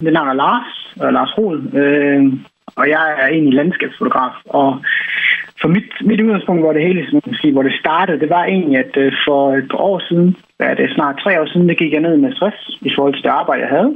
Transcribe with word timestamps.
Mit 0.00 0.12
navn 0.12 0.28
er 0.28 0.34
Lars, 0.34 0.94
og 1.00 1.12
Lars 1.12 1.38
Rod, 1.38 1.58
øh, 1.82 2.22
og 2.76 2.88
jeg 2.88 3.16
er 3.20 3.26
egentlig 3.26 3.54
landskabsfotograf. 3.54 4.34
Og 4.44 4.80
for 5.60 5.68
mit, 5.68 5.90
mit 6.00 6.20
udgangspunkt, 6.20 6.62
hvor 6.62 6.72
det 6.72 6.82
hele 6.82 7.20
sige, 7.40 7.52
hvor 7.52 7.62
det 7.62 7.80
startede, 7.80 8.20
det 8.20 8.30
var 8.30 8.44
egentlig, 8.44 8.78
at 8.78 8.96
øh, 8.96 9.12
for 9.26 9.54
et 9.54 9.68
par 9.70 9.78
år 9.78 9.98
siden, 10.08 10.36
ja, 10.60 10.70
det 10.74 10.84
er 10.84 10.94
snart 10.94 11.20
tre 11.24 11.40
år 11.40 11.46
siden, 11.46 11.68
der 11.68 11.74
gik 11.74 11.92
jeg 11.92 12.00
ned 12.00 12.16
med 12.16 12.32
stress 12.32 12.78
i 12.80 12.90
forhold 12.96 13.14
til 13.14 13.22
det 13.22 13.28
arbejde, 13.40 13.62
jeg 13.62 13.70
havde. 13.70 13.94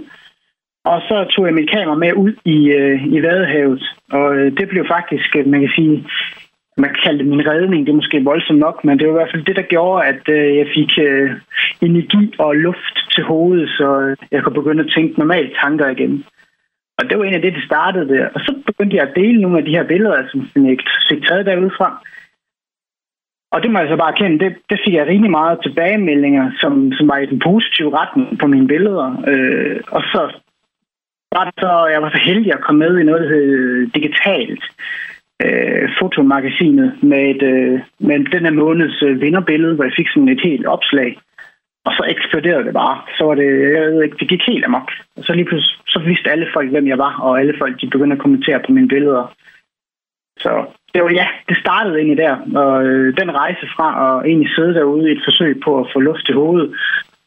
Og 0.84 1.00
så 1.08 1.16
tog 1.32 1.46
jeg 1.46 1.54
mit 1.54 1.71
kamera 1.71 1.96
med 1.96 2.12
ud 2.12 2.32
i, 2.44 2.58
øh, 2.71 3.06
i 3.17 3.22
Vadehavet, 3.22 3.82
og 4.12 4.37
øh, 4.37 4.53
det 4.58 4.69
blev 4.69 4.85
faktisk, 4.88 5.37
øh, 5.37 5.46
man 5.46 5.60
kan 5.60 5.72
sige, 5.76 6.06
man 6.81 6.90
kan 6.90 7.03
kalde 7.04 7.19
det 7.19 7.26
min 7.26 7.49
redning, 7.53 7.81
det 7.87 7.92
er 7.92 8.01
måske 8.01 8.24
voldsomt 8.24 8.58
nok, 8.58 8.85
men 8.85 8.99
det 8.99 9.06
var 9.06 9.13
i 9.13 9.19
hvert 9.19 9.33
fald 9.33 9.44
det, 9.44 9.56
der 9.56 9.72
gjorde, 9.74 10.06
at 10.06 10.22
øh, 10.28 10.56
jeg 10.60 10.67
fik 10.76 10.90
øh, 11.06 11.31
energi 11.88 12.35
og 12.38 12.56
luft 12.56 12.96
til 13.14 13.22
hovedet, 13.24 13.69
så 13.78 13.88
øh, 14.01 14.17
jeg 14.31 14.42
kunne 14.42 14.60
begynde 14.60 14.85
at 14.85 14.92
tænke 14.95 15.19
normalt 15.19 15.53
tanker 15.63 15.88
igen. 15.88 16.24
Og 16.98 17.02
det 17.09 17.19
var 17.19 17.24
en 17.24 17.38
af 17.38 17.42
det, 17.42 17.55
det 17.55 17.64
startede 17.64 18.09
der. 18.14 18.28
Og 18.34 18.40
så 18.40 18.51
begyndte 18.66 18.96
jeg 18.96 19.09
at 19.09 19.16
dele 19.16 19.40
nogle 19.40 19.59
af 19.59 19.64
de 19.64 19.77
her 19.77 19.87
billeder, 19.92 20.28
som 20.30 20.66
jeg 20.66 20.78
fik 21.10 21.23
taget 21.24 21.46
derudfra. 21.46 21.88
Og 23.52 23.62
det 23.62 23.70
må 23.70 23.78
jeg 23.78 23.88
så 23.88 23.96
bare 23.96 24.12
erkende, 24.12 24.45
det, 24.45 24.56
det 24.70 24.80
fik 24.84 24.95
jeg 24.95 25.06
rimelig 25.06 25.30
meget 25.30 25.59
tilbagemeldinger, 25.62 26.51
som, 26.60 26.92
som 26.92 27.09
var 27.09 27.18
i 27.18 27.26
den 27.26 27.38
positive 27.38 27.96
retning 27.98 28.38
på 28.38 28.46
mine 28.46 28.68
billeder. 28.68 29.09
Øh, 29.32 29.80
og 29.96 30.02
så 30.02 30.23
var 31.37 31.45
det 31.45 31.54
så, 31.59 31.87
jeg 31.95 32.02
var 32.02 32.10
så 32.10 32.20
heldig 32.24 32.52
at 32.52 32.60
komme 32.60 32.78
med 32.78 32.98
i 32.98 33.04
noget, 33.04 33.23
der 33.23 33.28
hed 33.28 33.45
øh, 33.45 33.88
digitalt 33.95 34.62
øh, 35.44 35.88
fotomagasinet 35.98 37.02
med, 37.02 37.22
et, 37.32 37.42
øh, 37.42 37.80
med 37.98 38.18
den 38.34 38.44
her 38.46 38.54
måneds 38.62 39.02
øh, 39.02 39.20
vinderbillede, 39.20 39.74
hvor 39.74 39.84
jeg 39.84 39.92
fik 39.96 40.08
sådan 40.08 40.28
et 40.28 40.40
helt 40.44 40.66
opslag. 40.66 41.18
Og 41.86 41.92
så 41.92 42.02
eksploderede 42.14 42.64
det 42.64 42.74
bare. 42.74 42.96
Så 43.16 43.24
var 43.24 43.34
det, 43.34 43.48
jeg 43.76 43.82
ved 43.92 44.02
ikke, 44.02 44.16
det 44.20 44.28
gik 44.28 44.42
helt 44.46 44.64
amok. 44.64 44.88
Og 45.16 45.24
så 45.24 45.32
lige 45.32 45.45
pludselig, 45.45 45.78
så 45.86 45.98
vidste 45.98 46.30
alle 46.30 46.46
folk, 46.52 46.70
hvem 46.70 46.86
jeg 46.88 46.98
var, 46.98 47.20
og 47.20 47.40
alle 47.40 47.54
folk, 47.58 47.80
de 47.80 47.90
begyndte 47.90 48.16
at 48.16 48.22
kommentere 48.22 48.60
på 48.66 48.72
mine 48.72 48.88
billeder. 48.88 49.34
Så 50.38 50.65
det 50.95 51.02
var, 51.02 51.10
ja, 51.10 51.26
det 51.48 51.56
startede 51.56 51.96
egentlig 51.96 52.18
der. 52.18 52.34
Og 52.62 52.84
øh, 52.87 53.16
den 53.20 53.30
rejse 53.34 53.66
fra 53.76 53.88
at 54.02 54.26
egentlig 54.26 54.50
sidde 54.54 54.74
derude 54.74 55.09
i 55.09 55.12
et 55.12 55.22
forsøg 55.24 55.60
på 55.65 55.80
at 55.80 55.87
få 55.93 56.00
luft 56.00 56.26
til 56.26 56.34
hovedet, 56.34 56.74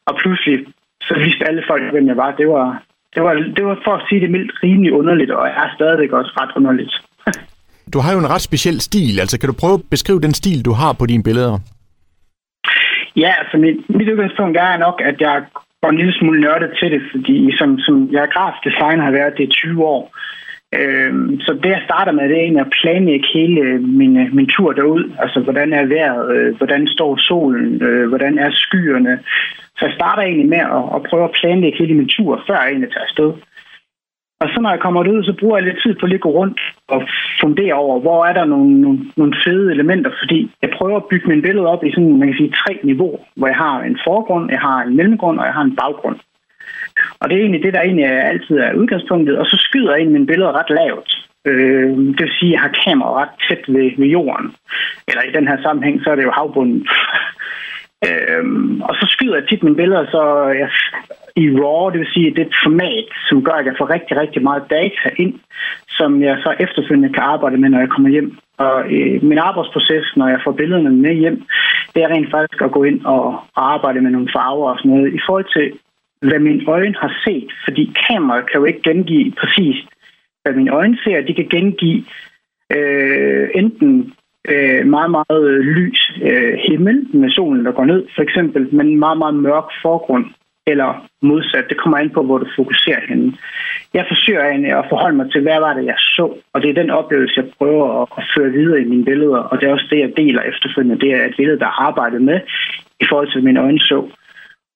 og 0.05 0.16
pludselig, 0.21 0.66
så 1.01 1.13
vidste 1.23 1.47
alle 1.47 1.63
folk, 1.67 1.91
hvem 1.91 2.07
jeg 2.07 2.17
var. 2.17 2.31
Det 2.31 2.47
var, 2.47 2.83
det 3.16 3.23
var, 3.23 3.33
det 3.33 3.66
var 3.66 3.77
for 3.83 3.93
at 3.95 4.05
sige 4.09 4.21
det 4.21 4.31
mildt 4.31 4.51
rimelig 4.63 4.93
underligt, 4.93 5.31
og 5.31 5.47
er 5.47 5.69
stadigvæk 5.75 6.11
også 6.11 6.31
ret 6.39 6.51
underligt. 6.55 6.93
du 7.93 7.99
har 7.99 8.13
jo 8.13 8.19
en 8.19 8.29
ret 8.29 8.41
speciel 8.41 8.81
stil. 8.81 9.19
Altså, 9.19 9.39
kan 9.39 9.49
du 9.49 9.55
prøve 9.61 9.73
at 9.73 9.85
beskrive 9.91 10.21
den 10.21 10.33
stil, 10.33 10.65
du 10.65 10.71
har 10.71 10.93
på 10.93 11.05
dine 11.05 11.23
billeder? 11.23 11.59
Ja, 13.15 13.31
altså 13.41 13.57
mit, 13.57 13.77
mit 13.97 14.09
udgangspunkt 14.09 14.57
er 14.57 14.77
nok, 14.77 15.01
at 15.05 15.21
jeg 15.21 15.43
går 15.81 15.89
en 15.89 15.97
lille 15.97 16.13
smule 16.19 16.41
nørdet 16.41 16.71
til 16.79 16.91
det, 16.91 17.01
fordi 17.11 17.57
som, 17.57 17.79
som 17.79 17.95
jeg 18.11 18.21
er 18.23 18.33
grafisk 18.35 18.63
designer 18.69 19.03
har 19.03 19.11
været 19.11 19.33
det 19.37 19.43
i 19.43 19.51
20 19.51 19.85
år. 19.85 20.03
Øhm, 20.79 21.39
så 21.45 21.51
det 21.63 21.69
jeg 21.69 21.81
starter 21.85 22.11
med, 22.11 22.23
det 22.29 22.37
er 22.37 22.45
egentlig 22.45 22.65
at 22.65 22.75
planlægge 22.81 23.27
hele 23.33 23.61
øh, 23.61 23.81
min, 23.99 24.13
øh, 24.21 24.33
min 24.37 24.47
tur 24.55 24.71
derud. 24.71 25.03
Altså, 25.23 25.39
hvordan 25.39 25.73
er 25.73 25.85
vejret? 25.85 26.35
Øh, 26.35 26.55
hvordan 26.57 26.87
står 26.87 27.17
solen? 27.17 27.81
Øh, 27.83 28.09
hvordan 28.09 28.37
er 28.37 28.49
skyerne? 28.51 29.19
Så 29.77 29.85
jeg 29.85 29.93
starter 29.93 30.23
egentlig 30.23 30.49
med 30.49 30.63
at, 30.77 30.83
at 30.95 31.03
prøve 31.09 31.23
at 31.23 31.35
planlægge 31.39 31.77
hele 31.77 31.93
min 31.93 32.13
tur, 32.15 32.43
før 32.47 32.57
jeg 32.61 32.69
egentlig 32.69 32.91
tager 32.91 33.07
afsted. 33.09 33.31
Og 34.44 34.49
så 34.53 34.58
når 34.61 34.72
jeg 34.75 34.80
kommer 34.86 35.02
ud, 35.13 35.23
så 35.23 35.33
bruger 35.39 35.58
jeg 35.58 35.66
lidt 35.66 35.81
tid 35.83 35.94
på 35.95 36.05
at 36.05 36.09
lige 36.09 36.25
gå 36.27 36.31
rundt 36.39 36.59
og 36.88 37.02
fundere 37.41 37.73
over, 37.73 37.99
hvor 37.99 38.25
er 38.25 38.33
der 38.33 38.45
nogle, 38.45 38.81
nogle, 38.81 39.00
nogle 39.17 39.33
fede 39.45 39.72
elementer, 39.72 40.11
fordi 40.22 40.52
jeg 40.61 40.69
prøver 40.77 40.97
at 40.97 41.09
bygge 41.11 41.30
min 41.30 41.41
billede 41.41 41.67
op 41.73 41.83
i 41.83 41.91
sådan, 41.91 42.19
man 42.19 42.27
kan 42.27 42.38
sige, 42.38 42.58
tre 42.61 42.80
niveauer, 42.83 43.19
hvor 43.35 43.47
jeg 43.47 43.55
har 43.55 43.75
en 43.81 43.97
forgrund, 44.08 44.52
jeg 44.52 44.59
har 44.59 44.77
en 44.81 44.95
mellemgrund, 44.97 45.39
og 45.39 45.45
jeg 45.45 45.53
har 45.53 45.61
en 45.61 45.75
baggrund. 45.75 46.17
Og 47.19 47.30
det 47.30 47.35
er 47.35 47.41
egentlig 47.41 47.63
det, 47.63 47.73
der 47.73 47.81
egentlig 47.81 48.05
altid 48.05 48.58
er 48.58 48.73
udgangspunktet, 48.73 49.38
og 49.38 49.45
så 49.45 49.58
skyder 49.67 49.91
jeg 49.91 49.97
egentlig 49.97 50.19
mine 50.19 50.31
billeder 50.31 50.57
ret 50.59 50.72
lavt. 50.80 51.11
Øh, 51.45 51.89
det 52.16 52.22
vil 52.25 52.38
sige, 52.39 52.50
at 52.50 52.53
jeg 52.53 52.61
har 52.61 52.73
kameraet 52.83 53.17
ret 53.22 53.35
tæt 53.47 53.63
ved, 53.67 53.91
ved 53.97 54.07
jorden. 54.07 54.47
Eller 55.07 55.23
i 55.23 55.35
den 55.38 55.47
her 55.47 55.57
sammenhæng, 55.61 56.02
så 56.03 56.09
er 56.11 56.16
det 56.16 56.23
jo 56.23 56.31
havbunden. 56.31 56.88
Øhm, 58.09 58.81
og 58.81 58.96
så 58.96 59.06
skyder 59.09 59.35
jeg 59.35 59.47
tit 59.47 59.63
mine 59.63 59.75
billeder 59.75 60.06
så 60.06 60.22
jeg, 60.62 60.69
i 61.35 61.45
RAW, 61.59 61.89
det 61.89 61.99
vil 61.99 62.13
sige, 62.13 62.31
det 62.31 62.41
er 62.41 62.45
et 62.45 62.63
format, 62.63 63.07
som 63.29 63.44
gør, 63.44 63.51
at 63.51 63.66
jeg 63.66 63.75
får 63.77 63.89
rigtig, 63.89 64.17
rigtig 64.17 64.44
meget 64.44 64.63
data 64.69 65.07
ind, 65.17 65.33
som 65.89 66.21
jeg 66.21 66.38
så 66.44 66.55
efterfølgende 66.59 67.13
kan 67.13 67.23
arbejde 67.23 67.57
med, 67.57 67.69
når 67.69 67.79
jeg 67.79 67.89
kommer 67.89 68.09
hjem. 68.09 68.38
Og 68.57 68.75
øh, 68.94 69.23
min 69.23 69.38
arbejdsproces, 69.38 70.05
når 70.16 70.27
jeg 70.27 70.41
får 70.43 70.51
billederne 70.51 70.89
med 70.89 71.13
hjem, 71.13 71.43
det 71.93 72.03
er 72.03 72.07
rent 72.07 72.31
faktisk 72.31 72.61
at 72.61 72.72
gå 72.72 72.83
ind 72.83 73.05
og 73.05 73.43
arbejde 73.55 74.01
med 74.01 74.11
nogle 74.11 74.29
farver 74.35 74.69
og 74.69 74.77
sådan 74.77 74.91
noget, 74.91 75.13
i 75.13 75.19
forhold 75.25 75.49
til, 75.57 75.79
hvad 76.29 76.39
mine 76.39 76.63
øjne 76.67 76.95
har 76.99 77.13
set. 77.25 77.49
Fordi 77.63 77.93
kameraet 78.07 78.51
kan 78.51 78.59
jo 78.59 78.66
ikke 78.66 78.81
gengive 78.89 79.31
præcis, 79.31 79.75
hvad 80.43 80.53
mine 80.53 80.72
øjne 80.72 80.97
ser. 81.03 81.22
De 81.22 81.33
kan 81.33 81.47
gengive 81.47 82.03
øh, 82.75 83.49
enten 83.55 84.13
øh, 84.47 84.85
meget, 84.88 85.11
meget 85.11 85.63
lys 85.63 86.11
øh, 86.22 86.53
himmel 86.67 87.07
med 87.13 87.29
solen, 87.29 87.66
der 87.66 87.72
går 87.72 87.85
ned, 87.85 88.05
for 88.16 88.22
eksempel, 88.22 88.75
men 88.75 88.99
meget, 88.99 89.17
meget 89.17 89.35
mørk 89.35 89.69
forgrund, 89.81 90.25
eller 90.68 91.07
modsat. 91.22 91.69
Det 91.69 91.78
kommer 91.78 91.97
an 91.97 92.09
på, 92.09 92.22
hvor 92.24 92.38
du 92.38 92.47
fokuserer 92.56 93.01
henne. 93.09 93.34
Jeg 93.94 94.06
forsøger 94.07 94.46
egentlig 94.46 94.72
at 94.72 94.90
forholde 94.90 95.18
mig 95.18 95.31
til, 95.31 95.41
hvad 95.41 95.59
var 95.59 95.74
det, 95.74 95.85
jeg 95.85 95.96
så, 95.97 96.25
og 96.53 96.62
det 96.62 96.69
er 96.69 96.81
den 96.81 96.90
oplevelse, 96.90 97.40
jeg 97.41 97.50
prøver 97.57 98.01
at, 98.01 98.07
at 98.18 98.24
føre 98.38 98.51
videre 98.51 98.81
i 98.81 98.90
mine 98.94 99.06
billeder, 99.06 99.38
og 99.38 99.59
det 99.59 99.68
er 99.68 99.73
også 99.73 99.88
det, 99.90 100.00
jeg 100.00 100.13
deler 100.18 100.41
efterfølgende. 100.41 101.02
Det 101.06 101.12
er 101.13 101.25
et 101.25 101.35
billede, 101.38 101.59
der 101.59 101.66
er 101.66 101.81
arbejdet 101.90 102.22
med 102.22 102.40
i 103.00 103.06
forhold 103.09 103.31
til, 103.31 103.44
mine 103.44 103.62
øjne 103.62 103.79
så. 103.79 104.09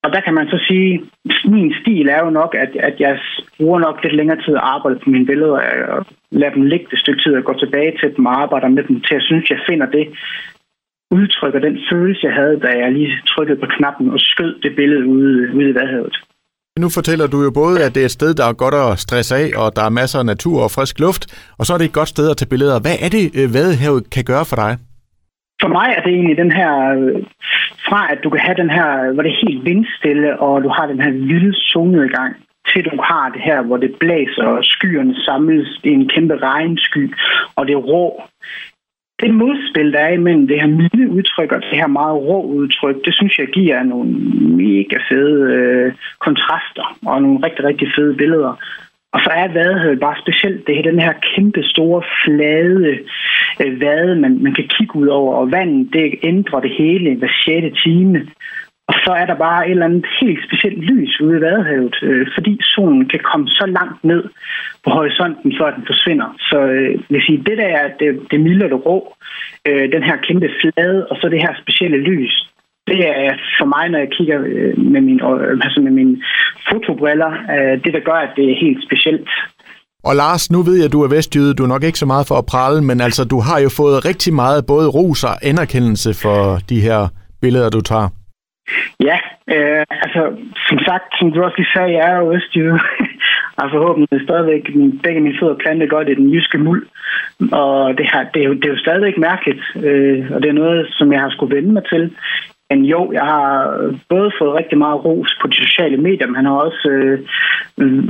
Og 0.03 0.14
der 0.14 0.22
kan 0.22 0.34
man 0.34 0.47
så 0.47 0.58
sige, 0.68 1.02
at 1.30 1.52
min 1.52 1.74
stil 1.81 2.08
er 2.09 2.20
jo 2.26 2.30
nok, 2.30 2.56
at, 2.56 2.72
at 2.90 2.96
jeg 3.00 3.20
bruger 3.58 3.80
nok 3.80 4.03
lidt 4.03 4.16
længere 4.16 4.42
tid 4.42 4.56
at 4.56 4.68
arbejde 4.76 5.00
på 5.03 5.09
mine 5.09 5.26
billeder, 5.26 5.59
og 5.88 6.06
lader 6.31 6.53
dem 6.53 6.64
ligge 6.64 6.86
et 6.94 7.00
stykke 7.00 7.22
tid 7.24 7.36
og 7.36 7.44
gå 7.44 7.53
tilbage 7.53 7.94
til 8.00 8.16
dem 8.16 8.26
og 8.26 8.42
arbejde 8.42 8.70
med 8.70 8.84
dem, 8.84 9.02
til 9.02 9.14
jeg 9.14 9.22
synes, 9.22 9.50
jeg 9.50 9.59
finder 9.70 9.86
det, 9.86 10.08
udtrykker 11.12 11.59
den 11.59 11.78
følelse, 11.91 12.25
jeg 12.28 12.34
havde, 12.34 12.59
da 12.59 12.68
jeg 12.68 12.91
lige 12.91 13.12
trykkede 13.28 13.59
på 13.59 13.68
knappen 13.78 14.09
og 14.09 14.19
skød 14.19 14.53
det 14.63 14.75
billede 14.75 15.06
ude, 15.06 15.56
ude 15.56 15.69
i 15.69 15.75
Vadehavet. 15.75 16.18
Nu 16.79 16.90
fortæller 16.90 17.28
du 17.28 17.44
jo 17.44 17.51
både, 17.51 17.85
at 17.85 17.95
det 17.95 18.01
er 18.01 18.06
et 18.06 18.18
sted, 18.19 18.34
der 18.34 18.45
er 18.47 18.53
godt 18.63 18.75
at 18.85 19.00
stresse 19.00 19.35
af, 19.35 19.47
og 19.62 19.75
der 19.75 19.84
er 19.85 19.97
masser 20.01 20.19
af 20.19 20.25
natur 20.25 20.63
og 20.63 20.72
frisk 20.72 21.00
luft, 21.00 21.23
og 21.59 21.66
så 21.66 21.73
er 21.73 21.78
det 21.78 21.85
et 21.85 22.00
godt 22.00 22.07
sted 22.16 22.31
at 22.31 22.38
tage 22.38 22.50
billeder. 22.53 22.79
Hvad 22.85 22.97
er 23.06 23.09
det, 23.17 23.23
øh, 23.40 23.53
Vadehavet 23.53 24.03
kan 24.16 24.23
gøre 24.31 24.46
for 24.50 24.56
dig? 24.63 24.72
For 25.62 25.69
mig 25.78 25.90
er 25.97 26.01
det 26.06 26.13
egentlig 26.13 26.38
den 26.38 26.51
her, 26.59 26.72
fra 27.88 28.01
at 28.13 28.19
du 28.23 28.29
kan 28.29 28.41
have 28.47 28.57
den 28.63 28.72
her, 28.78 28.90
hvor 29.13 29.23
det 29.23 29.31
er 29.31 29.46
helt 29.47 29.66
vindstille, 29.66 30.40
og 30.40 30.63
du 30.66 30.69
har 30.69 30.85
den 30.85 31.01
her 31.06 31.12
vilde 31.12 31.53
solnedgang, 31.72 32.34
til 32.69 32.84
du 32.85 33.01
har 33.09 33.25
det 33.34 33.41
her, 33.50 33.59
hvor 33.62 33.78
det 33.78 33.91
blæser, 34.00 34.46
og 34.56 34.63
skyerne 34.63 35.16
samles 35.25 35.79
i 35.84 35.90
en 35.90 36.09
kæmpe 36.13 36.35
regnsky, 36.38 37.03
og 37.56 37.67
det 37.67 37.73
er 37.73 37.88
rå. 37.91 38.22
Det 39.22 39.33
modspil, 39.33 39.94
der 39.94 40.00
er 40.00 40.13
imellem 40.13 40.47
det 40.47 40.61
her 40.61 40.67
milde 40.67 41.09
udtryk 41.09 41.51
og 41.51 41.61
det 41.61 41.78
her 41.81 41.88
meget 41.88 42.16
rå 42.16 42.41
udtryk, 42.41 42.95
det 43.05 43.13
synes 43.13 43.39
jeg 43.39 43.47
giver 43.47 43.83
nogle 43.83 44.09
mega 44.63 44.97
fede 45.09 45.53
øh, 45.53 45.94
kontraster 46.19 46.97
og 47.05 47.22
nogle 47.22 47.39
rigtig, 47.45 47.66
rigtig 47.66 47.88
fede 47.95 48.16
billeder. 48.16 48.53
Og 49.13 49.19
så 49.23 49.29
er 49.29 49.47
Vadehavet 49.53 50.00
bare 50.00 50.22
specielt. 50.22 50.67
Det 50.67 50.78
er 50.78 50.89
den 50.91 51.00
her 51.00 51.13
kæmpe 51.35 51.63
store, 51.63 52.01
flade 52.23 52.97
øh, 53.61 53.81
vade, 53.81 54.16
man, 54.16 54.44
man 54.44 54.53
kan 54.53 54.67
kigge 54.67 54.95
ud 54.95 55.07
over. 55.07 55.35
Og 55.35 55.51
vandet, 55.51 55.94
det 55.94 56.19
ændrer 56.23 56.59
det 56.59 56.72
hele 56.78 57.16
hver 57.16 57.34
6. 57.45 57.81
time. 57.84 58.28
Og 58.90 58.96
så 59.03 59.12
er 59.22 59.25
der 59.25 59.36
bare 59.48 59.66
et 59.66 59.72
eller 59.72 59.86
andet 59.86 60.06
helt 60.22 60.42
specielt 60.48 60.80
lys 60.92 61.22
ude 61.22 61.38
i 61.38 61.42
Vadehavet, 61.42 61.96
øh, 62.03 62.28
fordi 62.36 62.53
solen 62.64 63.09
kan 63.09 63.20
komme 63.31 63.48
så 63.48 63.66
langt 63.78 64.03
ned 64.03 64.24
på 64.84 64.90
horisonten, 64.98 65.53
før 65.59 65.70
den 65.75 65.84
forsvinder. 65.92 66.30
Så 66.50 66.58
øh, 66.59 67.00
vil 67.09 67.22
sige, 67.28 67.44
det 67.47 67.58
der 67.58 67.70
er 67.81 67.88
det, 68.00 68.09
det 68.31 68.40
milde 68.40 68.66
og 68.66 68.72
det 68.72 68.86
rå, 68.86 69.16
øh, 69.68 69.92
den 69.96 70.03
her 70.03 70.18
kæmpe 70.28 70.50
flade, 70.62 71.08
og 71.09 71.18
så 71.22 71.30
det 71.30 71.42
her 71.46 71.53
specielle 71.64 71.97
lys, 71.97 72.34
det 72.88 73.00
er 73.08 73.31
for 73.59 73.68
mig, 73.76 73.86
når 73.90 74.00
jeg 74.00 74.12
kigger 74.18 74.40
øh, 74.46 74.74
med, 74.94 75.02
min, 75.02 75.20
øh, 75.30 75.66
altså 75.66 75.80
med 75.81 75.92
mine 75.92 76.16
fotobriller, 76.70 77.31
øh, 77.56 77.74
det 77.84 77.92
der 77.96 78.03
gør, 78.09 78.20
at 78.28 78.31
det 78.38 78.46
er 78.52 78.56
helt 78.66 78.81
specielt. 78.88 79.30
Og 80.03 80.16
Lars, 80.16 80.52
nu 80.52 80.61
ved 80.61 80.76
jeg, 80.76 80.85
at 80.85 80.91
du 80.91 81.02
er 81.03 81.08
vestjyde. 81.16 81.53
Du 81.53 81.64
er 81.64 81.67
nok 81.67 81.84
ikke 81.84 82.00
så 82.00 82.06
meget 82.06 82.28
for 82.28 82.35
at 82.35 82.46
prale, 82.46 82.82
men 82.82 83.02
altså, 83.02 83.23
du 83.23 83.40
har 83.40 83.59
jo 83.59 83.70
fået 83.70 84.06
rigtig 84.06 84.34
meget 84.34 84.66
både 84.66 84.88
ros 84.90 85.23
og 85.23 85.35
anerkendelse 85.41 86.14
for 86.23 86.59
de 86.70 86.82
her 86.82 87.08
billeder, 87.41 87.70
du 87.70 87.82
tager. 87.82 88.09
Ja, 88.99 89.17
øh, 89.53 89.84
altså 90.03 90.22
som 90.69 90.79
sagt, 90.79 91.08
som 91.19 91.31
du 91.31 91.43
også 91.43 91.58
lige 91.58 91.73
sagde, 91.75 91.97
jeg 91.97 92.11
er 92.11 92.17
jo 92.17 92.34
østjyde. 92.34 92.79
og 93.59 93.72
forhåbentlig 93.72 94.22
stadigvæk 94.23 94.64
begge 95.03 95.22
mine 95.22 95.37
fødder 95.40 95.55
plantet 95.64 95.90
godt 95.90 96.09
i 96.09 96.16
den 96.16 96.29
jyske 96.34 96.58
muld. 96.58 96.87
Og 97.52 97.97
det, 97.97 98.05
har, 98.11 98.23
det, 98.34 98.41
er, 98.41 98.47
jo, 98.47 98.53
det 98.53 98.66
er 98.66 98.75
jo 98.75 98.85
stadigvæk 98.85 99.17
mærkeligt, 99.17 99.64
øh, 99.75 100.31
og 100.34 100.41
det 100.41 100.49
er 100.49 100.61
noget, 100.64 100.87
som 100.91 101.14
jeg 101.14 101.22
har 101.22 101.29
skulle 101.29 101.55
vende 101.55 101.73
mig 101.73 101.84
til. 101.93 102.11
Men 102.69 102.85
jo, 102.85 103.11
jeg 103.11 103.22
har 103.22 103.47
både 104.09 104.31
fået 104.40 104.53
rigtig 104.53 104.78
meget 104.78 105.05
ros 105.05 105.37
på 105.41 105.47
de 105.47 105.55
sociale 105.55 105.97
medier, 105.97 106.28
men 106.28 106.35
han 106.35 106.46
har 106.46 106.58
også 106.67 106.90
øh, 106.90 107.20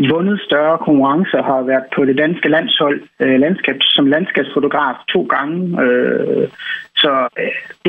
vundet 0.09 0.41
større 0.41 0.77
konkurrencer, 0.77 1.43
har 1.43 1.61
været 1.61 1.83
på 1.95 2.05
det 2.05 2.17
danske 2.17 2.49
landshold 2.49 3.01
øh, 3.19 3.39
landskab, 3.39 3.77
som 3.81 4.05
landskabsfotograf 4.05 4.95
to 5.13 5.21
gange. 5.23 5.81
Øh, 5.83 6.47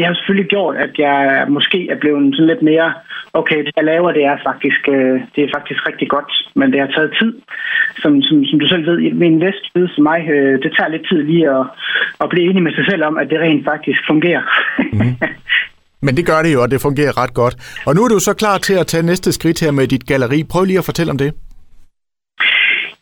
har 0.08 0.14
selvfølgelig 0.14 0.48
gjort, 0.54 0.76
at 0.76 0.92
jeg 0.98 1.46
måske 1.48 1.80
er 1.92 1.98
blevet 2.02 2.34
sådan 2.34 2.50
lidt 2.52 2.62
mere, 2.70 2.88
okay, 3.40 3.58
det 3.64 3.72
jeg 3.76 3.84
laver, 3.84 4.12
det 4.12 4.24
er 4.24 4.36
faktisk, 4.48 4.82
øh, 4.88 5.16
det 5.34 5.40
er 5.44 5.50
faktisk 5.56 5.80
rigtig 5.88 6.08
godt, 6.14 6.30
men 6.58 6.72
det 6.72 6.80
har 6.80 6.90
taget 6.96 7.12
tid. 7.20 7.32
Som, 8.02 8.22
som, 8.22 8.44
som 8.44 8.60
du 8.60 8.66
selv 8.68 8.86
ved, 8.86 9.12
min 9.12 9.42
en 9.42 9.88
som 9.94 10.02
mig, 10.10 10.20
øh, 10.34 10.62
det 10.62 10.70
tager 10.76 10.90
lidt 10.94 11.08
tid 11.08 11.22
lige 11.22 11.50
at, 11.58 11.64
at 12.22 12.28
blive 12.30 12.50
enig 12.50 12.62
med 12.62 12.72
sig 12.72 12.84
selv 12.90 13.02
om, 13.04 13.18
at 13.18 13.30
det 13.30 13.40
rent 13.40 13.64
faktisk 13.64 14.00
fungerer. 14.10 14.42
Mm. 14.92 15.16
Men 16.06 16.16
det 16.16 16.26
gør 16.26 16.42
det 16.42 16.52
jo, 16.54 16.62
og 16.62 16.70
det 16.70 16.80
fungerer 16.80 17.22
ret 17.22 17.34
godt. 17.34 17.54
Og 17.86 17.94
nu 17.94 18.00
er 18.04 18.08
du 18.08 18.18
så 18.18 18.34
klar 18.34 18.58
til 18.58 18.74
at 18.74 18.86
tage 18.86 19.06
næste 19.06 19.32
skridt 19.32 19.60
her 19.60 19.70
med 19.70 19.86
dit 19.86 20.06
galeri. 20.06 20.44
Prøv 20.50 20.64
lige 20.64 20.78
at 20.78 20.84
fortælle 20.84 21.10
om 21.10 21.18
det. 21.18 21.32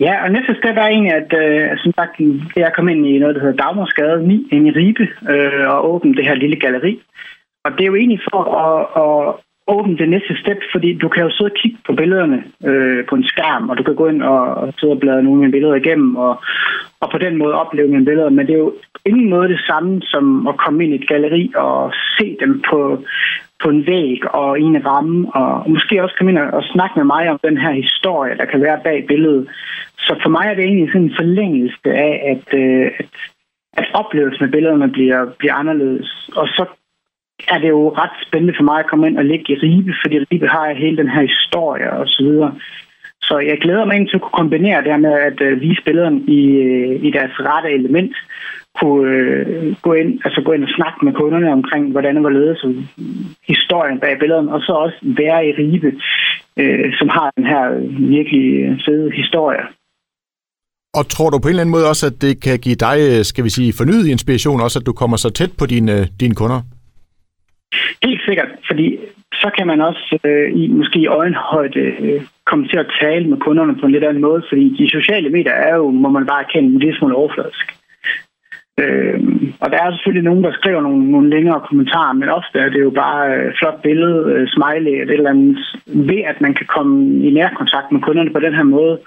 Ja, 0.00 0.24
og 0.24 0.30
næste 0.30 0.54
step 0.58 0.76
er 0.76 0.86
egentlig, 0.86 1.12
at 1.12 1.30
øh, 1.42 1.78
som 1.78 1.92
sagt, 1.92 2.14
jeg 2.56 2.72
kom 2.76 2.88
ind 2.88 3.06
i 3.06 3.18
noget, 3.18 3.34
der 3.34 3.40
hedder 3.40 3.62
Dagmarsgade 3.62 4.28
9 4.28 4.48
ind 4.52 4.66
i 4.68 4.70
Ribe 4.70 5.08
øh, 5.32 5.68
og 5.68 5.94
åbne 5.94 6.14
det 6.14 6.24
her 6.24 6.34
lille 6.34 6.56
galeri. 6.56 7.02
Og 7.64 7.72
det 7.72 7.80
er 7.80 7.86
jo 7.86 7.94
egentlig 7.94 8.20
for 8.30 8.42
at, 8.64 8.80
at 9.02 9.34
åbne 9.68 9.98
det 9.98 10.08
næste 10.08 10.34
step, 10.42 10.60
fordi 10.72 10.98
du 11.02 11.08
kan 11.08 11.22
jo 11.22 11.30
sidde 11.30 11.50
og 11.50 11.56
kigge 11.60 11.78
på 11.86 11.92
billederne 11.92 12.44
øh, 12.64 13.06
på 13.08 13.14
en 13.14 13.24
skærm, 13.24 13.68
og 13.68 13.78
du 13.78 13.82
kan 13.82 13.94
gå 13.94 14.06
ind 14.06 14.22
og, 14.22 14.54
og 14.54 14.74
sidde 14.78 14.92
og 14.92 15.00
bladre 15.00 15.22
nogle 15.22 15.38
af 15.38 15.40
mine 15.40 15.52
billeder 15.52 15.74
igennem, 15.74 16.16
og, 16.16 16.42
og 17.00 17.10
på 17.10 17.18
den 17.18 17.36
måde 17.36 17.54
opleve 17.54 17.88
mine 17.88 18.04
billeder. 18.04 18.30
Men 18.30 18.46
det 18.46 18.54
er 18.54 18.58
jo 18.58 18.74
ingen 19.06 19.30
måde 19.30 19.48
det 19.48 19.60
samme 19.66 20.02
som 20.02 20.46
at 20.46 20.56
komme 20.56 20.84
ind 20.84 20.92
i 20.92 20.96
et 20.96 21.08
galeri 21.08 21.52
og 21.56 21.92
se 22.18 22.36
dem 22.40 22.62
på, 22.70 23.04
på 23.62 23.68
en 23.68 23.86
væg 23.86 24.34
og 24.34 24.60
i 24.60 24.62
en 24.62 24.86
ramme, 24.86 25.34
og 25.34 25.70
måske 25.70 26.02
også 26.02 26.14
komme 26.18 26.32
ind 26.32 26.38
og, 26.38 26.50
og 26.50 26.62
snakke 26.64 26.94
med 26.96 27.04
mig 27.04 27.30
om 27.30 27.38
den 27.44 27.58
her 27.58 27.72
historie, 27.72 28.36
der 28.36 28.44
kan 28.44 28.60
være 28.62 28.80
bag 28.84 29.06
billedet. 29.06 29.48
Så 29.98 30.18
for 30.22 30.28
mig 30.28 30.46
er 30.46 30.54
det 30.54 30.64
egentlig 30.64 30.88
sådan 30.88 31.02
en 31.02 31.16
forlængelse 31.16 31.88
af, 32.08 32.14
at, 32.32 32.58
øh, 32.60 32.90
at, 32.98 33.10
at 33.72 33.86
oplevelsen 33.94 34.44
med 34.44 34.52
billederne 34.52 34.88
bliver, 34.88 35.24
bliver 35.38 35.54
anderledes. 35.54 36.30
Og 36.36 36.48
så 36.48 36.64
er 37.48 37.58
det 37.58 37.68
jo 37.68 37.88
ret 37.88 38.16
spændende 38.26 38.54
for 38.56 38.62
mig 38.64 38.78
at 38.78 38.86
komme 38.86 39.06
ind 39.06 39.18
og 39.18 39.24
ligge 39.24 39.52
i 39.52 39.56
Ribe, 39.56 39.94
fordi 40.02 40.18
Ribe 40.18 40.48
har 40.48 40.74
hele 40.74 40.96
den 40.96 41.08
her 41.08 41.22
historie 41.22 41.92
og 41.92 42.08
så 42.08 42.22
videre. 42.22 42.54
Så 43.22 43.38
jeg 43.38 43.58
glæder 43.58 43.84
mig 43.84 43.96
ind 43.96 44.08
til 44.08 44.16
at 44.16 44.20
kunne 44.22 44.40
kombinere 44.42 44.82
det 44.82 44.92
her 44.92 44.98
med 45.06 45.12
at 45.12 45.40
øh, 45.40 45.60
vise 45.60 45.82
billederne 45.84 46.20
i, 46.20 46.40
øh, 46.68 47.04
i 47.04 47.10
deres 47.10 47.34
rette 47.40 47.70
element, 47.70 48.16
kunne 48.80 49.10
øh, 49.10 49.76
gå 49.82 49.92
ind, 49.92 50.20
altså 50.24 50.40
gå 50.46 50.52
ind 50.52 50.64
og 50.64 50.72
snakke 50.76 50.98
med 51.04 51.12
kunderne 51.12 51.52
omkring, 51.52 51.90
hvordan 51.92 52.16
det 52.16 52.22
var 52.22 52.30
ledet, 52.30 52.58
så 52.58 52.66
historien 53.52 54.00
bag 54.00 54.18
billederne, 54.18 54.52
og 54.52 54.60
så 54.60 54.72
også 54.72 54.98
være 55.02 55.46
i 55.48 55.52
Ribe, 55.58 55.92
øh, 56.56 56.92
som 56.98 57.08
har 57.08 57.30
den 57.36 57.46
her 57.46 57.64
virkelig 58.16 58.44
fede 58.86 59.10
historie. 59.10 59.64
Og 60.98 61.08
tror 61.08 61.30
du 61.30 61.38
på 61.38 61.48
en 61.48 61.52
eller 61.52 61.62
anden 61.62 61.76
måde 61.76 61.88
også, 61.92 62.06
at 62.06 62.22
det 62.24 62.42
kan 62.42 62.58
give 62.58 62.78
dig, 62.86 63.26
skal 63.26 63.44
vi 63.44 63.50
sige, 63.50 63.72
fornyet 63.80 64.06
inspiration, 64.06 64.60
også 64.60 64.78
at 64.78 64.86
du 64.86 64.92
kommer 64.92 65.16
så 65.16 65.30
tæt 65.30 65.52
på 65.58 65.66
dine, 65.66 65.96
dine 66.20 66.34
kunder? 66.34 66.60
Helt 68.06 68.22
sikkert, 68.28 68.50
fordi 68.68 68.98
så 69.42 69.50
kan 69.56 69.66
man 69.66 69.80
også 69.80 70.18
øh, 70.24 70.48
i 70.60 70.68
måske 70.68 70.98
i 70.98 71.06
øjenhøjde 71.06 71.80
øh, 71.80 72.22
komme 72.50 72.68
til 72.68 72.78
at 72.78 72.92
tale 73.00 73.28
med 73.28 73.38
kunderne 73.46 73.74
på 73.80 73.86
en 73.86 73.92
lidt 73.92 74.04
anden 74.04 74.22
måde, 74.22 74.42
fordi 74.48 74.64
de 74.78 74.90
sociale 74.90 75.30
medier 75.30 75.52
er 75.52 75.74
jo, 75.76 75.90
må 75.90 76.08
man 76.08 76.26
bare 76.26 76.44
erkende, 76.44 76.68
en 76.68 76.78
lille 76.78 76.98
smule 76.98 77.16
overfladisk. 77.16 77.66
Øh, 78.80 79.20
og 79.60 79.70
der 79.70 79.78
er 79.82 79.90
selvfølgelig 79.90 80.28
nogen, 80.28 80.44
der 80.44 80.52
skriver 80.52 80.80
nogle, 80.80 81.10
nogle 81.10 81.30
længere 81.30 81.60
kommentarer, 81.68 82.12
men 82.12 82.28
ofte 82.28 82.58
er 82.58 82.68
det 82.68 82.80
jo 82.80 82.90
bare 82.90 83.34
øh, 83.36 83.52
flot 83.58 83.82
billede, 83.82 84.18
øh, 84.32 84.48
smiley 84.48 84.94
et 85.02 85.10
eller 85.10 85.30
andet. 85.30 85.58
Ved 85.86 86.22
at 86.30 86.40
man 86.40 86.54
kan 86.54 86.66
komme 86.66 86.94
i 87.26 87.30
nærkontakt 87.30 87.92
med 87.92 88.00
kunderne 88.00 88.30
på 88.32 88.40
den 88.40 88.54
her 88.54 88.62
måde, 88.62 88.98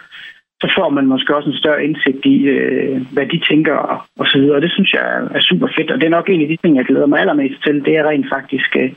så 0.61 0.73
får 0.77 0.89
man 0.89 1.05
måske 1.05 1.35
også 1.35 1.49
en 1.49 1.61
større 1.61 1.83
indsigt 1.83 2.25
i, 2.25 2.35
øh, 2.43 3.01
hvad 3.13 3.25
de 3.25 3.39
tænker 3.49 3.73
og, 3.73 4.01
og 4.19 4.25
så 4.27 4.37
videre. 4.39 4.55
Og 4.55 4.61
det 4.61 4.71
synes 4.71 4.93
jeg 4.93 5.27
er 5.35 5.41
super 5.41 5.67
fedt, 5.77 5.91
og 5.91 5.97
det 5.99 6.05
er 6.05 6.17
nok 6.17 6.29
en 6.29 6.41
af 6.41 6.47
de 6.47 6.57
ting, 6.57 6.77
jeg 6.77 6.85
glæder 6.85 7.05
mig 7.05 7.19
allermest 7.19 7.63
til. 7.63 7.85
Det 7.85 7.97
er 7.97 8.09
rent 8.09 8.29
faktisk 8.35 8.75
øh, 8.75 8.91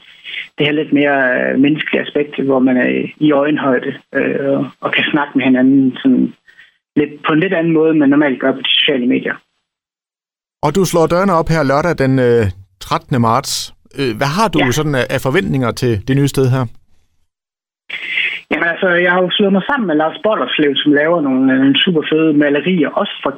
det 0.59 0.67
her 0.67 0.73
lidt 0.73 0.93
mere 0.93 1.19
øh, 1.39 1.61
menneskelige 1.61 2.03
aspekt, 2.03 2.39
hvor 2.39 2.59
man 2.59 2.77
er 2.77 3.09
i 3.21 3.33
øjenhøjde 3.33 3.95
øh, 4.15 4.59
og 4.81 4.93
kan 4.93 5.05
snakke 5.11 5.33
med 5.35 5.45
hinanden 5.45 5.97
sådan 6.03 6.33
lidt, 6.97 7.23
på 7.27 7.33
en 7.33 7.41
lidt 7.41 7.53
anden 7.53 7.73
måde, 7.73 7.95
man 7.95 8.09
normalt 8.09 8.41
gør 8.41 8.53
på 8.53 8.59
de 8.59 8.71
sociale 8.71 9.07
medier. 9.07 9.35
Og 10.65 10.71
du 10.77 10.83
slår 10.85 11.07
dørene 11.07 11.35
op 11.41 11.49
her 11.55 11.63
lørdag 11.71 11.95
den 12.05 12.15
øh, 12.29 12.45
13. 12.81 13.21
marts. 13.21 13.53
Øh, 13.99 14.13
hvad 14.19 14.31
har 14.39 14.49
du 14.55 14.59
ja. 14.59 14.71
sådan 14.71 14.95
af, 15.01 15.07
af 15.15 15.21
forventninger 15.27 15.71
til 15.81 15.93
det 16.09 16.15
nye 16.17 16.33
sted 16.35 16.47
her? 16.55 16.65
Jamen 18.51 18.69
altså, 18.73 18.89
jeg 19.05 19.13
har 19.15 19.21
jo 19.23 19.31
slået 19.33 19.53
mig 19.53 19.65
sammen 19.69 19.87
med 19.87 19.97
Lars 20.03 20.19
Bollerslev, 20.25 20.73
som 20.83 20.93
laver 21.01 21.19
nogle, 21.27 21.47
nogle 21.63 21.79
super 21.85 22.03
fede 22.11 22.33
malerier, 22.45 22.91
også 23.01 23.15
fra 23.23 23.33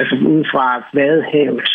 altså 0.00 0.14
ud 0.34 0.42
fra 0.52 0.64
Vadehavet. 0.96 1.70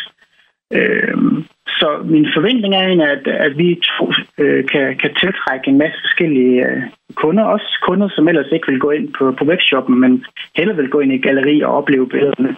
Øhm, 0.77 1.35
så 1.81 1.89
min 2.13 2.27
forventning 2.35 2.73
er 2.75 2.83
egentlig, 2.85 3.09
at, 3.15 3.27
at 3.27 3.57
vi 3.57 3.67
to 3.97 4.05
øh, 4.43 4.61
kan, 4.71 4.85
kan 5.01 5.11
tiltrække 5.21 5.67
en 5.69 5.77
masse 5.83 5.99
forskellige 6.05 6.55
øh, 6.67 6.81
kunder. 7.15 7.43
Også 7.43 7.69
kunder, 7.87 8.09
som 8.15 8.27
ellers 8.27 8.51
ikke 8.51 8.67
vil 8.71 8.79
gå 8.79 8.89
ind 8.97 9.07
på, 9.17 9.23
på 9.39 9.43
webshoppen, 9.51 9.95
men 10.03 10.25
heller 10.57 10.75
vil 10.75 10.89
gå 10.89 10.99
ind 10.99 11.13
i 11.13 11.23
galleri 11.25 11.61
og 11.61 11.71
opleve 11.79 12.07
billederne. 12.13 12.55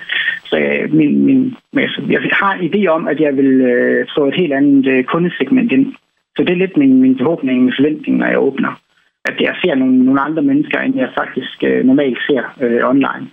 Så 0.50 0.56
øh, 0.58 0.94
min, 0.94 1.26
min, 1.26 1.56
altså, 1.84 2.02
jeg 2.10 2.22
har 2.42 2.54
en 2.54 2.68
idé 2.70 2.82
om, 2.88 3.08
at 3.08 3.20
jeg 3.20 3.38
vil 3.38 3.52
øh, 3.74 4.08
få 4.16 4.22
et 4.28 4.36
helt 4.42 4.54
andet 4.54 4.86
øh, 4.94 5.04
kundesegment 5.04 5.72
ind. 5.72 5.86
Så 6.36 6.44
det 6.44 6.50
er 6.54 6.64
lidt 6.64 6.78
min, 6.78 7.02
min 7.02 7.18
forhåbning, 7.18 7.64
min 7.64 7.74
forventning, 7.78 8.18
når 8.18 8.28
jeg 8.28 8.40
åbner 8.40 8.72
at 9.26 9.36
jeg 9.40 9.54
ser 9.62 9.76
nogle, 9.76 10.06
nogle 10.06 10.22
andre 10.22 10.42
mennesker, 10.42 10.80
end 10.80 10.96
jeg 10.98 11.10
faktisk 11.18 11.64
øh, 11.64 11.86
normalt 11.86 12.18
ser 12.28 12.44
øh, 12.64 12.90
online. 12.90 13.26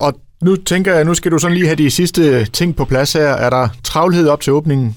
Og 0.00 0.12
nu 0.42 0.56
tænker 0.56 0.94
jeg, 0.94 1.04
nu 1.04 1.14
skal 1.14 1.32
du 1.32 1.38
sådan 1.38 1.56
lige 1.56 1.66
have 1.66 1.82
de 1.84 1.90
sidste 1.90 2.44
ting 2.44 2.76
på 2.76 2.84
plads 2.84 3.12
her. 3.12 3.30
Er 3.44 3.50
der 3.50 3.64
travlhed 3.84 4.28
op 4.28 4.40
til 4.40 4.52
åbningen? 4.52 4.88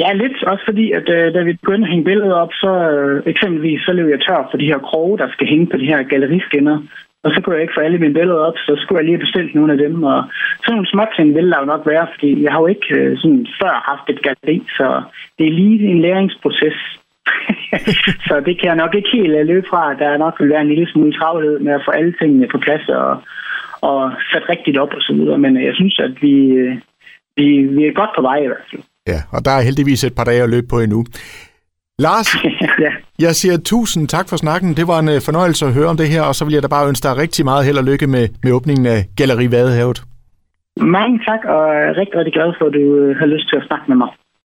Ja, 0.00 0.12
lidt. 0.12 0.44
Også 0.52 0.64
fordi, 0.64 0.92
at 0.92 1.08
øh, 1.08 1.34
da 1.34 1.40
vi 1.42 1.52
begyndte 1.52 1.86
at 1.86 1.90
hænge 1.92 2.04
billedet 2.04 2.34
op, 2.34 2.52
så 2.62 2.72
øh, 2.94 3.22
eksempelvis 3.26 3.80
så 3.82 3.92
løb 3.92 4.08
jeg 4.10 4.20
tør 4.20 4.48
for 4.50 4.58
de 4.58 4.70
her 4.72 4.78
kroge, 4.78 5.18
der 5.18 5.28
skal 5.32 5.46
hænge 5.46 5.66
på 5.66 5.76
de 5.76 5.90
her 5.92 6.02
galleriskinner. 6.02 6.78
Og 7.24 7.30
så 7.34 7.40
kunne 7.40 7.54
jeg 7.54 7.62
ikke 7.62 7.76
få 7.76 7.80
alle 7.80 7.98
mine 7.98 8.14
billeder 8.14 8.40
op, 8.48 8.58
så 8.66 8.72
skulle 8.76 8.98
jeg 8.98 9.06
lige 9.06 9.24
bestille 9.24 9.50
nogle 9.54 9.72
af 9.72 9.78
dem. 9.78 10.02
Og 10.02 10.24
sådan 10.62 10.74
nogle 10.74 10.92
småting 10.92 11.34
ville 11.34 11.50
der 11.50 11.58
jo 11.60 11.72
nok 11.72 11.86
være, 11.86 12.06
fordi 12.14 12.42
jeg 12.42 12.52
har 12.52 12.60
jo 12.60 12.66
ikke 12.66 12.88
øh, 12.98 13.18
sådan 13.18 13.46
før 13.60 13.74
haft 13.90 14.06
et 14.10 14.22
galleri, 14.26 14.56
så 14.78 15.02
det 15.38 15.46
er 15.46 15.58
lige 15.60 15.88
en 15.88 16.00
læringsproces. 16.00 16.78
så 18.28 18.34
det 18.46 18.54
kan 18.58 18.68
jeg 18.70 18.76
nok 18.82 18.94
ikke 18.94 19.10
helt 19.12 19.34
øh, 19.38 19.46
løbe 19.46 19.66
fra. 19.70 19.94
Der 20.00 20.08
er 20.08 20.18
nok 20.18 20.40
vil 20.40 20.50
være 20.50 20.60
en 20.60 20.72
lille 20.74 20.88
smule 20.92 21.12
travlhed 21.12 21.58
med 21.58 21.72
at 21.72 21.84
få 21.84 21.90
alle 21.90 22.14
tingene 22.20 22.48
på 22.48 22.58
plads 22.58 22.88
og, 22.88 23.22
og 23.80 24.12
sat 24.32 24.48
rigtigt 24.48 24.78
op 24.78 24.92
og 24.94 25.02
så 25.02 25.12
videre. 25.12 25.38
Men 25.38 25.56
øh, 25.56 25.64
jeg 25.64 25.74
synes, 25.74 25.98
at 25.98 26.22
vi, 26.22 26.34
øh, 26.62 26.76
vi, 27.36 27.46
vi 27.76 27.82
er 27.86 27.98
godt 28.00 28.10
på 28.16 28.22
vej 28.22 28.38
i 28.42 28.46
hvert 28.46 28.66
fald. 28.70 28.82
Ja, 29.12 29.18
og 29.34 29.44
der 29.44 29.50
er 29.50 29.60
heldigvis 29.68 30.04
et 30.04 30.14
par 30.14 30.24
dage 30.24 30.42
at 30.42 30.50
løbe 30.50 30.66
på 30.70 30.78
endnu. 30.80 31.00
Lars, 31.98 32.28
ja. 32.84 32.92
jeg 33.26 33.32
siger 33.40 33.56
tusind 33.72 34.08
tak 34.08 34.26
for 34.28 34.36
snakken. 34.36 34.76
Det 34.78 34.86
var 34.90 34.98
en 34.98 35.08
fornøjelse 35.28 35.66
at 35.66 35.74
høre 35.78 35.88
om 35.92 35.96
det 35.96 36.08
her, 36.08 36.22
og 36.22 36.34
så 36.34 36.44
vil 36.44 36.54
jeg 36.54 36.62
da 36.62 36.68
bare 36.76 36.88
ønske 36.88 37.08
dig 37.08 37.16
rigtig 37.16 37.44
meget 37.44 37.64
held 37.66 37.78
og 37.78 37.84
lykke 37.84 38.06
med, 38.06 38.24
med 38.42 38.52
åbningen 38.52 38.86
af 38.86 39.00
Galleri 39.16 39.50
Vadehavet. 39.54 39.98
Mange 40.80 41.16
tak, 41.28 41.40
og 41.54 41.62
jeg 41.74 41.84
er 41.90 41.96
rigtig, 42.00 42.16
rigtig 42.18 42.34
glad 42.38 42.50
for, 42.58 42.66
at 42.66 42.74
du 42.78 42.84
har 43.20 43.26
lyst 43.34 43.46
til 43.48 43.56
at 43.60 43.66
snakke 43.68 43.84
med 43.90 43.96
mig. 44.02 44.10